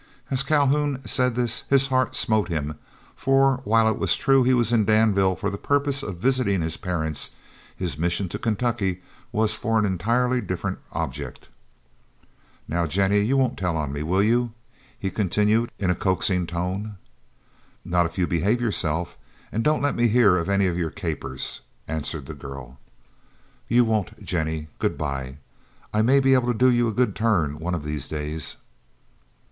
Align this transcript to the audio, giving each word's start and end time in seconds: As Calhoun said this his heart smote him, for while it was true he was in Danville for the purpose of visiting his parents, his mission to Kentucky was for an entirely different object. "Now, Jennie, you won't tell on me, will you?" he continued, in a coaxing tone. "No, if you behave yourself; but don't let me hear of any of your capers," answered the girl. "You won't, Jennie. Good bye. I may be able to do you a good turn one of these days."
As 0.31 0.41
Calhoun 0.41 0.99
said 1.05 1.35
this 1.35 1.63
his 1.69 1.85
heart 1.89 2.15
smote 2.15 2.47
him, 2.47 2.73
for 3.15 3.61
while 3.65 3.87
it 3.87 3.99
was 3.99 4.15
true 4.15 4.41
he 4.41 4.51
was 4.51 4.73
in 4.73 4.83
Danville 4.83 5.35
for 5.35 5.51
the 5.51 5.59
purpose 5.59 6.01
of 6.01 6.17
visiting 6.17 6.63
his 6.63 6.75
parents, 6.75 7.29
his 7.75 7.99
mission 7.99 8.27
to 8.29 8.39
Kentucky 8.39 9.03
was 9.31 9.53
for 9.53 9.77
an 9.77 9.85
entirely 9.85 10.41
different 10.41 10.79
object. 10.91 11.49
"Now, 12.67 12.87
Jennie, 12.87 13.19
you 13.21 13.37
won't 13.37 13.59
tell 13.59 13.77
on 13.77 13.93
me, 13.93 14.01
will 14.01 14.23
you?" 14.23 14.53
he 14.97 15.11
continued, 15.11 15.69
in 15.77 15.91
a 15.91 15.95
coaxing 15.95 16.47
tone. 16.47 16.95
"No, 17.85 18.03
if 18.03 18.17
you 18.17 18.25
behave 18.25 18.59
yourself; 18.59 19.19
but 19.51 19.61
don't 19.61 19.83
let 19.83 19.93
me 19.95 20.07
hear 20.07 20.35
of 20.35 20.49
any 20.49 20.65
of 20.65 20.79
your 20.79 20.89
capers," 20.89 21.61
answered 21.87 22.25
the 22.25 22.33
girl. 22.33 22.79
"You 23.67 23.85
won't, 23.85 24.23
Jennie. 24.25 24.67
Good 24.79 24.97
bye. 24.97 25.37
I 25.93 26.01
may 26.01 26.19
be 26.19 26.33
able 26.33 26.47
to 26.47 26.55
do 26.57 26.71
you 26.71 26.87
a 26.87 26.91
good 26.91 27.15
turn 27.15 27.59
one 27.59 27.75
of 27.75 27.83
these 27.85 28.07
days." 28.07 28.55